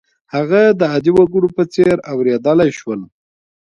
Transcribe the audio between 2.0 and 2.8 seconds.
اورېدلای